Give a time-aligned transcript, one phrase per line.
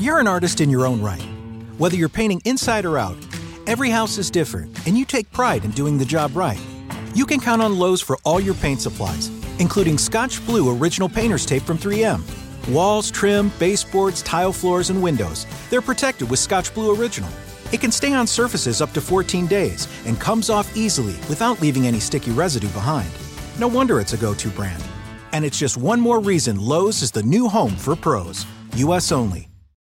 [0.00, 1.20] You're an artist in your own right.
[1.76, 3.18] Whether you're painting inside or out,
[3.66, 6.58] every house is different, and you take pride in doing the job right.
[7.14, 9.28] You can count on Lowe's for all your paint supplies,
[9.58, 12.22] including Scotch Blue Original Painter's Tape from 3M.
[12.72, 17.28] Walls, trim, baseboards, tile floors, and windows, they're protected with Scotch Blue Original.
[17.70, 21.86] It can stay on surfaces up to 14 days and comes off easily without leaving
[21.86, 23.10] any sticky residue behind.
[23.58, 24.82] No wonder it's a go to brand.
[25.32, 28.46] And it's just one more reason Lowe's is the new home for pros.
[28.76, 29.49] US only.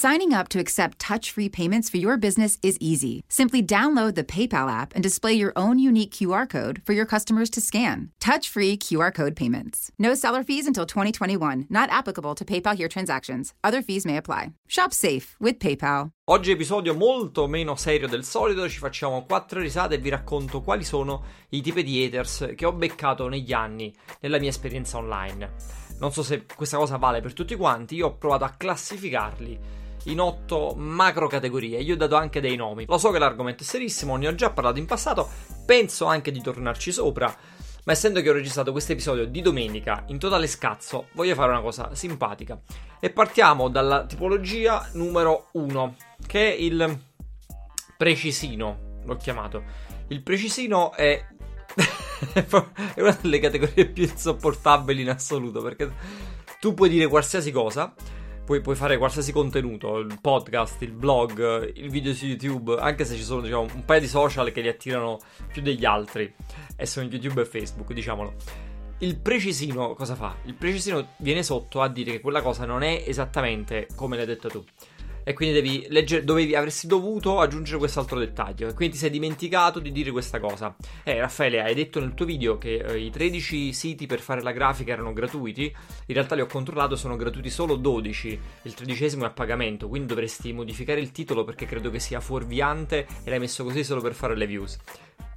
[0.00, 3.24] Signing up to accept touch free payments for your business is easy.
[3.28, 7.50] Simply download the PayPal app and display your own unique QR code for your customers
[7.50, 8.12] to scan.
[8.20, 9.90] Touch free QR code payments.
[9.98, 13.54] No seller fees until 2021, not applicable to PayPal here transactions.
[13.64, 14.52] Other fees may apply.
[14.68, 16.10] Shop safe with PayPal.
[16.30, 20.84] Oggi episodio molto meno serio del solito, ci facciamo quattro risate e vi racconto quali
[20.84, 25.50] sono i tipi di haters che ho beccato negli anni nella mia esperienza online.
[25.98, 30.20] Non so se questa cosa vale per tutti quanti, io ho provato a classificarli in
[30.20, 31.80] otto macro categorie.
[31.80, 32.84] Io ho dato anche dei nomi.
[32.86, 35.28] Lo so che l'argomento è serissimo, ne ho già parlato in passato,
[35.66, 37.34] penso anche di tornarci sopra.
[37.84, 41.62] Ma essendo che ho registrato questo episodio di domenica in totale scazzo, voglio fare una
[41.62, 42.60] cosa simpatica.
[43.00, 46.98] E partiamo dalla tipologia numero uno, che è il
[47.96, 49.62] precisino, l'ho chiamato.
[50.08, 51.24] Il precisino è
[52.32, 55.92] è una delle categorie più insopportabili in assoluto perché
[56.60, 57.94] tu puoi dire qualsiasi cosa
[58.48, 63.14] puoi, puoi, fare qualsiasi contenuto, il podcast, il blog, il video su YouTube, anche se
[63.14, 65.18] ci sono diciamo, un paio di social che li attirano
[65.52, 66.32] più degli altri,
[66.74, 68.32] e sono YouTube e Facebook, diciamolo.
[69.00, 70.34] Il precisino cosa fa?
[70.46, 74.48] Il precisino viene sotto a dire che quella cosa non è esattamente come l'hai detto
[74.48, 74.64] tu.
[75.28, 78.66] E quindi devi leggere, dovevi, avresti dovuto aggiungere quest'altro dettaglio.
[78.66, 80.74] E quindi ti sei dimenticato di dire questa cosa.
[81.02, 84.52] Eh, Raffaele, hai detto nel tuo video che eh, i 13 siti per fare la
[84.52, 85.64] grafica erano gratuiti.
[85.64, 88.40] In realtà li ho controllato, sono gratuiti solo 12.
[88.62, 89.86] Il tredicesimo è a pagamento.
[89.86, 94.00] Quindi dovresti modificare il titolo perché credo che sia fuorviante e l'hai messo così solo
[94.00, 94.78] per fare le views.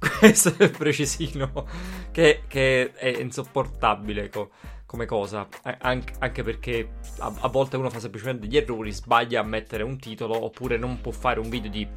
[0.18, 1.66] Questo è precisino,
[2.12, 4.30] che, che è insopportabile.
[4.30, 4.48] Co
[4.92, 5.48] come cosa,
[5.78, 9.98] An- anche perché a-, a volte uno fa semplicemente degli errori, sbaglia a mettere un
[9.98, 11.88] titolo oppure non può fare un video di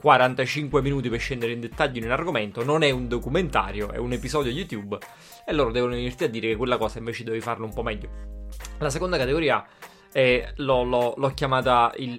[0.00, 4.12] 45 minuti per scendere in dettaglio in un argomento, non è un documentario, è un
[4.12, 4.96] episodio YouTube
[5.46, 8.08] e loro devono venirti a dire che quella cosa invece devi farlo un po' meglio.
[8.78, 9.62] La seconda categoria
[10.10, 12.18] è, l'ho, l'ho, l'ho chiamata il,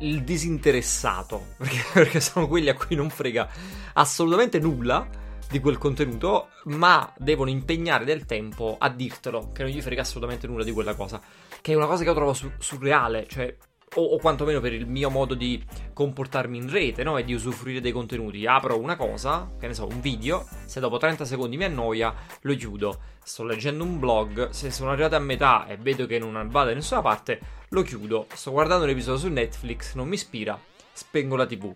[0.00, 3.48] il disinteressato, perché, perché sono quelli a cui non frega
[3.92, 9.82] assolutamente nulla di quel contenuto, ma devono impegnare del tempo a dirtelo, che non gli
[9.82, 11.20] frega assolutamente nulla di quella cosa.
[11.60, 13.54] Che è una cosa che io trovo su- surreale, cioè
[13.94, 15.60] o, o, quantomeno per il mio modo di
[15.92, 17.18] comportarmi in rete, no?
[17.18, 18.46] E di usufruire dei contenuti.
[18.46, 22.54] Apro una cosa, che ne so, un video, se dopo 30 secondi mi annoia, lo
[22.54, 23.00] chiudo.
[23.24, 26.74] Sto leggendo un blog, se sono arrivato a metà e vedo che non vado da
[26.74, 27.40] nessuna parte,
[27.70, 28.26] lo chiudo.
[28.32, 30.56] Sto guardando un episodio su Netflix, non mi ispira,
[30.92, 31.74] spengo la TV.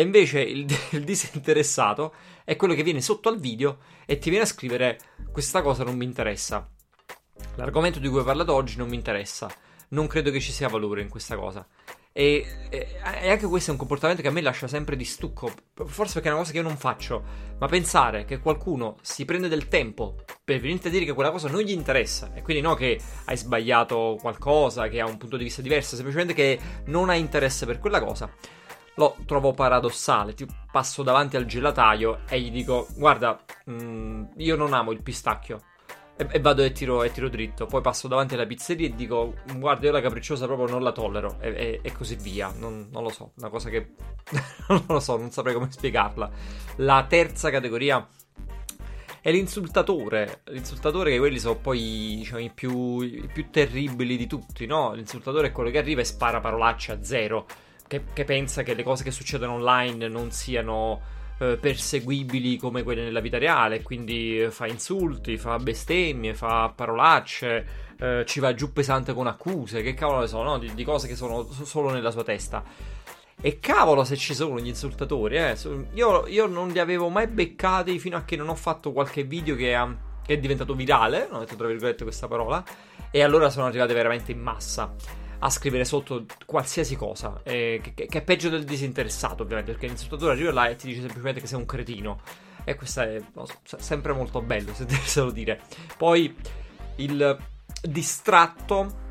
[0.00, 4.46] E invece il, il, disinteressato è quello che viene sotto al video e ti viene
[4.46, 4.98] a scrivere
[5.30, 6.66] questa cosa non mi interessa.
[7.56, 9.50] L'argomento di cui ho parlato oggi non mi interessa.
[9.88, 11.66] Non credo che ci sia valore in questa cosa.
[12.12, 15.52] E, e, e, anche questo è un comportamento che a me lascia sempre di stucco.
[15.84, 17.22] Forse perché è una cosa che io non faccio.
[17.58, 21.50] Ma pensare che qualcuno si prende del tempo per venirti a dire che quella cosa
[21.50, 22.32] non gli interessa.
[22.32, 26.32] E quindi no che hai sbagliato qualcosa, che ha un punto di vista diverso, semplicemente
[26.32, 28.32] che non hai interesse per quella cosa
[29.00, 30.34] lo trovo paradossale.
[30.34, 35.02] Ti passo davanti al gelataio e gli dico: Guarda, mh, mm, io non amo il
[35.02, 35.62] pistacchio.
[36.16, 37.64] E, e vado e tiro, e tiro, dritto.
[37.64, 41.38] Poi passo davanti alla pizzeria e dico: Guarda, io la capricciosa proprio non la tollero.
[41.40, 42.52] E, e, e così via.
[42.54, 43.32] Non, non, lo so.
[43.38, 43.94] Una cosa che.
[44.68, 46.30] non lo so, non saprei come spiegarla.
[46.76, 48.06] La terza categoria.
[49.22, 50.42] È l'insultatore.
[50.46, 54.92] L'insultatore, che quelli sono poi diciamo, i, più, i più terribili di tutti, no?
[54.92, 57.46] L'insultatore è quello che arriva e spara parolacce a zero
[57.90, 61.00] che, che pensa che le cose che succedono online non siano
[61.38, 67.66] eh, perseguibili come quelle nella vita reale, quindi eh, fa insulti, fa bestemmie, fa parolacce,
[67.98, 70.58] eh, ci va giù pesante con accuse, che cavolo ne so, no?
[70.58, 72.62] di, di cose che sono solo nella sua testa.
[73.40, 75.56] E cavolo se ci sono gli insultatori, eh.
[75.94, 79.56] Io, io, non li avevo mai beccati fino a che non ho fatto qualche video
[79.56, 79.92] che, ha,
[80.24, 82.62] che è diventato virale, non ho detto tra virgolette questa parola,
[83.10, 84.94] e allora sono arrivate veramente in massa
[85.40, 90.32] a scrivere sotto qualsiasi cosa, eh, che, che, è peggio del disinteressato ovviamente, perché l'insultatore
[90.32, 92.20] arriva là e ti dice semplicemente che sei un cretino.
[92.64, 93.20] E questo è
[93.62, 94.84] so, sempre molto bello, se
[95.14, 95.60] devo dire.
[95.96, 96.34] Poi
[96.96, 97.38] il
[97.82, 99.08] distratto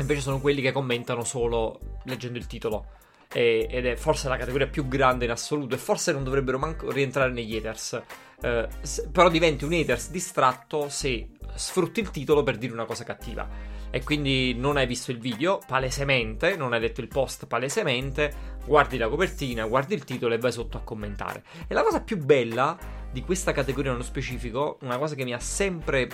[0.00, 2.86] invece sono quelli che commentano solo leggendo il titolo.
[3.32, 7.30] ed è forse la categoria più grande in assoluto e forse non dovrebbero manco rientrare
[7.30, 8.02] negli haters.
[8.40, 13.04] Eh, se, però diventi un haters distratto se sfrutti il titolo per dire una cosa
[13.04, 13.48] cattiva.
[13.94, 18.32] E quindi non hai visto il video palesemente, non hai letto il post palesemente,
[18.64, 21.44] guardi la copertina, guardi il titolo e vai sotto a commentare.
[21.68, 22.78] E la cosa più bella
[23.12, 26.08] di questa categoria nello specifico, una cosa che mi ha sempre,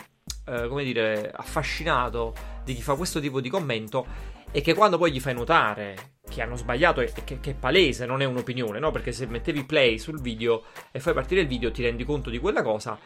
[0.45, 2.35] eh, come dire, affascinato
[2.65, 4.05] di chi fa questo tipo di commento,
[4.51, 8.07] è che quando poi gli fai notare che hanno sbagliato e che, che, è palese,
[8.07, 8.91] non è un'opinione, no?
[8.91, 12.41] Perché se mettevi play sul video e fai partire il video ti rendi conto di
[12.41, 12.99] quella cosa,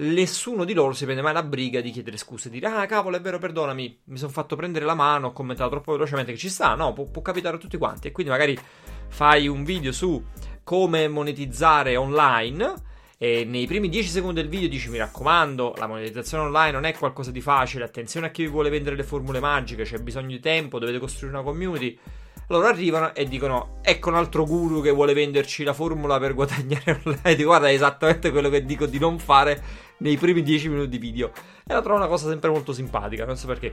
[0.00, 3.16] nessuno di loro si prende mai la briga di chiedere scuse e dire ah cavolo
[3.16, 6.48] è vero perdonami, mi sono fatto prendere la mano, ho commentato troppo velocemente che ci
[6.48, 8.58] sta, no, può, può capitare a tutti quanti e quindi magari
[9.08, 10.22] fai un video su
[10.62, 12.88] come monetizzare online
[13.18, 16.96] e nei primi 10 secondi del video dici mi raccomando, la monetizzazione online non è
[16.96, 20.40] qualcosa di facile, attenzione a chi vi vuole vendere le formule magiche, c'è bisogno di
[20.40, 21.98] tempo, dovete costruire una community.
[22.50, 27.00] Loro arrivano e dicono: Ecco un altro guru che vuole venderci la formula per guadagnare
[27.06, 27.42] online.
[27.44, 29.62] Guarda, è esattamente quello che dico di non fare
[29.98, 31.30] nei primi 10 minuti di video.
[31.64, 33.72] E la trovo una cosa sempre molto simpatica, non so perché.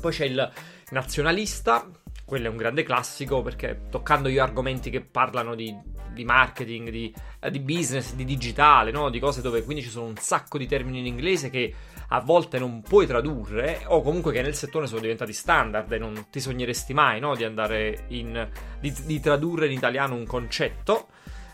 [0.00, 0.50] Poi c'è il
[0.90, 1.86] nazionalista
[2.30, 5.76] quello è un grande classico perché toccando io argomenti che parlano di,
[6.12, 9.10] di marketing, di, eh, di, business, di digitale, no?
[9.10, 11.74] di cose dove quindi ci sono un sacco di termini in inglese che
[12.12, 16.26] a volte non puoi tradurre o comunque che nel settore sono diventati standard e non
[16.30, 17.34] ti sogneresti mai no?
[17.34, 18.48] di andare in...
[18.80, 21.08] Di, di, tradurre in italiano un concetto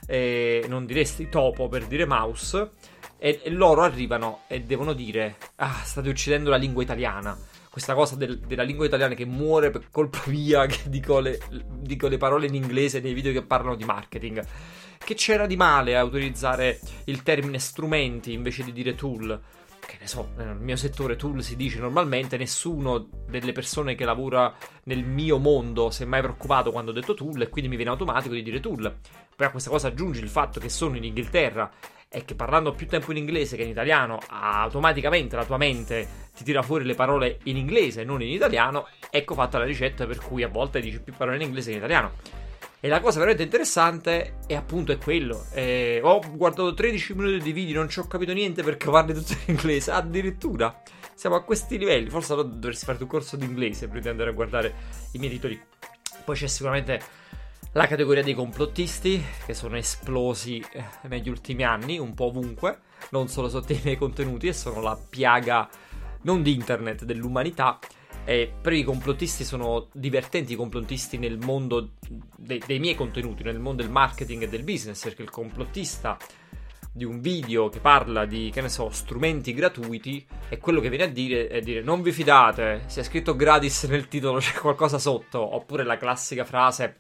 [0.07, 2.71] e non diresti topo per dire mouse
[3.19, 7.37] e, e loro arrivano e devono dire ah state uccidendo la lingua italiana
[7.77, 11.39] questa cosa del, della lingua italiana che muore per colpa mia, che dico le,
[11.79, 14.43] dico le, parole in inglese nei video che parlano di marketing.
[14.97, 19.39] Che c'era di male a utilizzare il termine strumenti invece di dire tool?
[19.87, 24.53] Che ne so, nel mio settore tool si dice normalmente, nessuno delle persone che lavora
[24.85, 27.93] nel mio mondo si è mai preoccupato quando ho detto tool e quindi mi viene
[27.93, 28.99] automatico di dire tool.
[29.37, 31.71] Poi a questa cosa aggiungi il fatto che sono in Inghilterra
[32.09, 36.43] e che parlando più tempo in inglese che in italiano, automaticamente la tua mente ti
[36.43, 40.19] tira fuori le parole in inglese e non in italiano, ecco fatta la ricetta per
[40.19, 42.46] cui a volte dici più parole in inglese che in italiano.
[42.79, 45.47] E la cosa veramente interessante è appunto è quello.
[45.53, 49.33] Eh, ho guardato 13 minuti di video, non ci ho capito niente perché parli tutto
[49.33, 49.91] in inglese.
[49.91, 50.83] Addirittura
[51.15, 52.11] siamo a questi livelli.
[52.11, 54.75] Forse dovresti fare un corso di inglese prima di andare a guardare
[55.13, 55.61] i miei titoli.
[56.25, 57.01] Poi c'è sicuramente
[57.73, 62.81] la categoria dei complottisti, che sono esplosi eh, negli ultimi anni, un po' ovunque,
[63.11, 65.69] non solo sotto i miei contenuti, e sono la piaga
[66.23, 67.79] non di internet, dell'umanità.
[68.29, 71.93] E per i complottisti sono divertenti i complottisti nel mondo
[72.37, 76.19] dei, dei miei contenuti, nel mondo del marketing e del business, perché il complottista
[76.93, 81.05] di un video che parla di, che ne so, strumenti gratuiti e quello che viene
[81.05, 84.99] a dire è dire non vi fidate, se è scritto gratis nel titolo c'è qualcosa
[84.99, 86.97] sotto, oppure la classica frase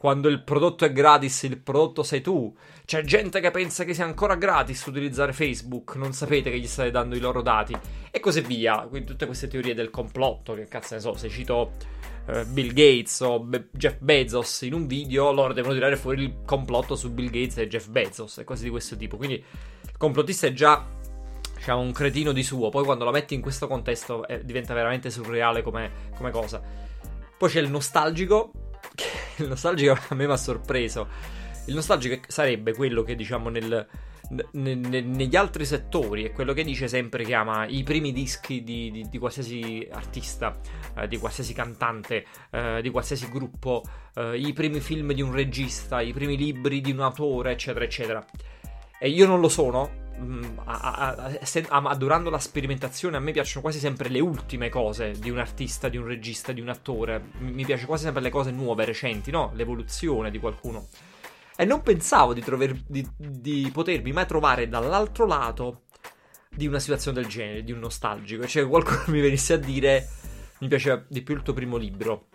[0.00, 2.56] quando il prodotto è gratis, il prodotto sei tu.
[2.86, 6.90] C'è gente che pensa che sia ancora gratis utilizzare Facebook, non sapete che gli state
[6.90, 7.76] dando i loro dati,
[8.10, 8.86] e così via.
[8.88, 11.72] Quindi tutte queste teorie del complotto, che cazzo ne so, se cito
[12.28, 16.34] uh, Bill Gates o Be- Jeff Bezos in un video, loro devono tirare fuori il
[16.46, 19.18] complotto su Bill Gates e Jeff Bezos e cose di questo tipo.
[19.18, 20.82] Quindi il complottista è già
[21.54, 25.10] diciamo, un cretino di suo, poi quando lo metti in questo contesto eh, diventa veramente
[25.10, 26.62] surreale come, come cosa.
[27.36, 28.50] Poi c'è il nostalgico,
[29.36, 31.08] il nostalgico a me mi ha sorpreso.
[31.66, 33.86] Il nostalgico sarebbe quello che diciamo nel,
[34.30, 38.62] ne, ne, negli altri settori è quello che dice sempre che ama i primi dischi
[38.62, 40.58] di, di, di qualsiasi artista,
[40.96, 43.82] eh, di qualsiasi cantante, eh, di qualsiasi gruppo,
[44.14, 48.24] eh, i primi film di un regista, i primi libri di un autore, eccetera, eccetera.
[48.98, 54.20] E io non lo sono, Mm, adorando la sperimentazione, a me piacciono quasi sempre le
[54.20, 57.30] ultime cose di un artista, di un regista, di un attore.
[57.38, 59.50] Mi piace quasi sempre le cose nuove, recenti, no?
[59.54, 60.88] L'evoluzione di qualcuno.
[61.56, 65.84] E non pensavo di, trover, di, di potermi mai trovare dall'altro lato
[66.50, 68.46] di una situazione del genere, di un nostalgico.
[68.46, 70.06] Cioè, qualcuno mi venisse a dire:
[70.58, 72.28] Mi piaceva di più il tuo primo libro.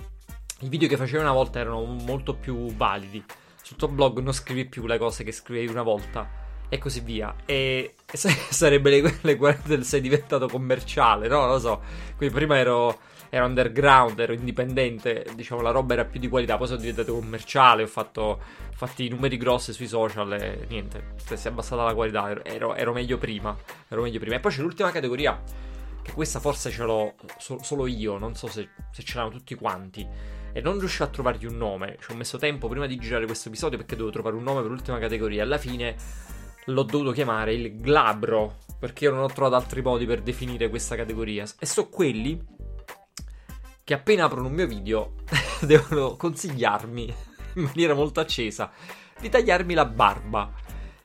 [0.61, 3.23] I video che facevi una volta erano molto più validi.
[3.61, 7.33] Sul tuo blog non scrivi più le cose che scrivevi una volta e così via.
[7.45, 11.47] E sarebbe le, le guerre del sei diventato commerciale, no?
[11.47, 11.81] Lo so.
[12.15, 16.67] Quindi prima ero, ero, underground, ero indipendente, diciamo la roba era più di qualità, poi
[16.67, 18.21] sono diventato commerciale, ho fatto,
[18.79, 22.75] ho i numeri grossi sui social e niente, cioè, si è abbassata la qualità, ero,
[22.75, 23.55] ero, meglio prima,
[23.87, 24.35] ero meglio prima.
[24.35, 25.41] E poi c'è l'ultima categoria,
[26.01, 29.55] che questa forse ce l'ho so, solo io, non so se, se ce l'hanno tutti
[29.55, 30.07] quanti
[30.53, 31.97] e non riuscivo a trovargli un nome.
[31.99, 34.69] Ci ho messo tempo prima di girare questo episodio perché dovevo trovare un nome per
[34.69, 35.43] l'ultima categoria.
[35.43, 35.95] Alla fine
[36.65, 40.95] l'ho dovuto chiamare il glabro, perché io non ho trovato altri modi per definire questa
[40.95, 41.45] categoria.
[41.59, 42.53] E so quelli
[43.83, 45.13] che appena aprono un mio video
[45.61, 47.13] devono consigliarmi
[47.55, 48.71] in maniera molto accesa
[49.19, 50.51] di tagliarmi la barba.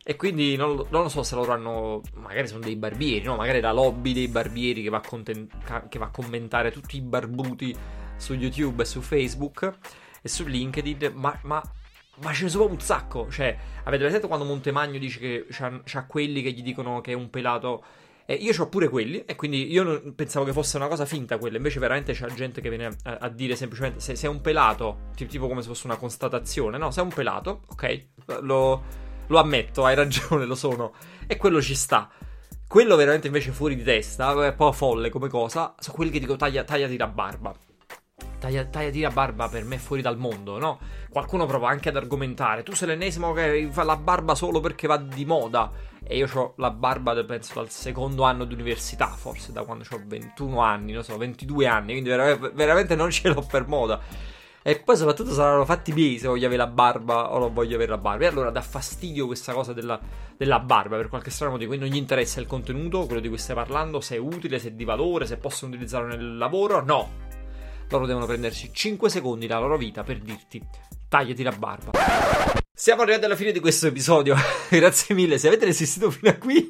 [0.02, 2.00] E quindi non, non, lo so se loro hanno.
[2.14, 3.36] Magari sono dei barbieri, no?
[3.36, 5.46] Magari la lobby dei barbieri che va, a conten-
[5.88, 7.76] che va a commentare tutti i barbuti
[8.16, 9.78] su YouTube e su Facebook
[10.22, 11.12] e su LinkedIn.
[11.14, 11.62] Ma, ma,
[12.22, 13.30] ma ce ne sono un sacco.
[13.30, 17.14] Cioè, avete presente quando Montemagno dice che c'ha, c'ha quelli che gli dicono che è
[17.14, 17.84] un pelato.
[18.26, 21.38] Eh, io ho pure quelli, e quindi io non, pensavo che fosse una cosa finta
[21.38, 21.56] quella.
[21.56, 25.48] Invece, veramente c'è gente che viene a, a dire semplicemente: se, è un pelato, tipo
[25.48, 26.90] come se fosse una constatazione, no?
[26.90, 28.06] Se è un pelato, ok,
[28.42, 30.92] lo lo ammetto, hai ragione, lo sono.
[31.26, 32.10] E quello ci sta.
[32.66, 36.20] Quello veramente invece fuori di testa, è un po' folle come cosa, sono quelli che
[36.20, 37.52] dico taglia, tagliati la barba.
[38.40, 40.80] Taglia, tagliati la barba per me fuori dal mondo, no?
[41.10, 44.96] Qualcuno prova anche ad argomentare, tu sei l'ennesimo che fa la barba solo perché va
[44.96, 45.70] di moda.
[46.02, 50.00] E io ho la barba, penso, dal secondo anno di università, forse da quando ho
[50.04, 54.00] 21 anni, non so, 22 anni, quindi veramente non ce l'ho per moda.
[54.62, 57.90] E poi soprattutto saranno fatti miei se voglio avere la barba o non voglio avere
[57.90, 58.24] la barba.
[58.24, 59.98] E allora dà fastidio questa cosa della,
[60.36, 61.70] della barba per qualche strano motivo.
[61.70, 64.68] Quindi non gli interessa il contenuto, quello di cui stai parlando, se è utile, se
[64.68, 66.82] è di valore, se possono utilizzarlo nel lavoro.
[66.84, 67.28] No.
[67.90, 70.62] Loro devono prendersi 5 secondi dalla loro vita per dirti
[71.08, 71.90] tagliati la barba.
[72.72, 74.36] Siamo arrivati alla fine di questo episodio.
[74.70, 75.38] Grazie mille.
[75.38, 76.68] Se avete resistito fino a qui,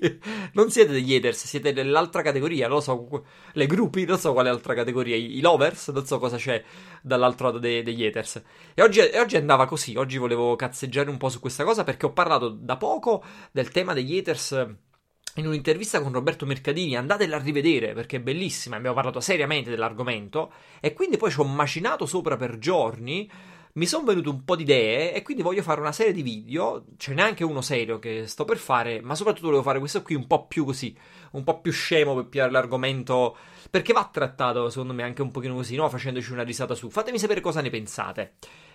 [0.54, 2.68] non siete degli haters, siete nell'altra categoria.
[2.68, 5.14] Non so, le gruppi, non so quale altra categoria.
[5.14, 6.64] I, lovers, non so cosa c'è
[7.02, 8.42] dall'altro lato de- degli haters.
[8.72, 9.94] E oggi, e oggi, andava così.
[9.96, 13.22] Oggi volevo cazzeggiare un po' su questa cosa perché ho parlato da poco
[13.52, 14.88] del tema degli haters
[15.36, 20.52] in un'intervista con Roberto Mercadini, andatela a rivedere perché è bellissima, abbiamo parlato seriamente dell'argomento
[20.80, 23.30] e quindi poi ci ho macinato sopra per giorni
[23.72, 26.86] mi sono venute un po' di idee e quindi voglio fare una serie di video.
[26.96, 30.16] Ce n'è anche uno serio che sto per fare, ma soprattutto volevo fare questo qui
[30.16, 30.96] un po' più così,
[31.32, 33.36] un po' più scemo per pigliare l'argomento.
[33.70, 35.88] Perché va trattato, secondo me, anche un pochino così, no?
[35.88, 36.90] Facendoci una risata su.
[36.90, 38.32] Fatemi sapere cosa ne pensate.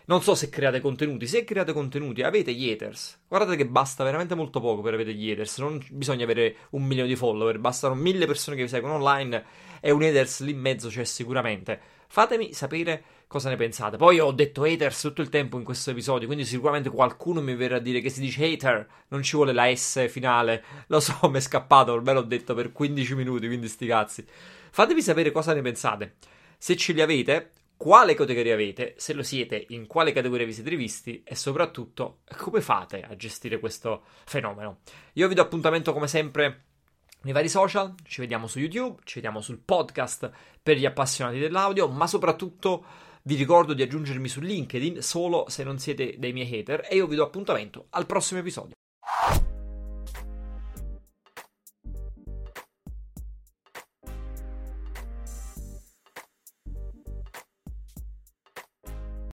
[0.07, 1.25] Non so se create contenuti.
[1.25, 3.24] Se create contenuti, avete gli haters.
[3.27, 5.57] Guardate che basta veramente molto poco per avere gli haters.
[5.57, 7.57] Non bisogna avere un milione di follower.
[7.57, 9.43] Bastano mille persone che vi seguono online.
[9.79, 11.79] E un haters lì in mezzo c'è sicuramente.
[12.07, 13.97] Fatemi sapere cosa ne pensate.
[13.97, 17.77] Poi ho detto haters tutto il tempo in questo episodio, quindi sicuramente qualcuno mi verrà
[17.77, 20.63] a dire che si dice hater, non ci vuole la S finale.
[20.88, 24.25] Lo so, mi è scappato, ormai l'ho detto per 15 minuti, quindi sti cazzi.
[24.69, 26.15] Fatemi sapere cosa ne pensate.
[26.57, 30.70] Se ce li avete, quale categoria avete, se lo siete, in quale categoria vi siete
[30.70, 34.79] rivisti e soprattutto come fate a gestire questo fenomeno.
[35.13, 36.63] Io vi do appuntamento come sempre
[37.22, 40.29] nei vari social, ci vediamo su YouTube, ci vediamo sul podcast
[40.62, 42.86] per gli appassionati dell'audio, ma soprattutto
[43.24, 47.08] vi ricordo di aggiungermi su LinkedIn solo se non siete dei miei hater e io
[47.08, 48.74] vi do appuntamento al prossimo episodio.